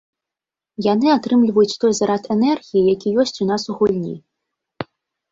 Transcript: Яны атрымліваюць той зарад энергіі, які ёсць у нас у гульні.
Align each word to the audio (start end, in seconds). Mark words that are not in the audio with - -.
Яны 0.93 1.07
атрымліваюць 1.17 1.77
той 1.83 1.93
зарад 1.99 2.21
энергіі, 2.35 2.83
які 2.93 3.13
ёсць 3.25 3.37
у 3.45 3.47
нас 3.51 3.61
у 3.75 3.77
гульні. 3.83 4.15